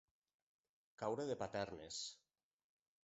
Caure 1.03 1.27
de 1.31 1.35
paternes. 1.43 2.01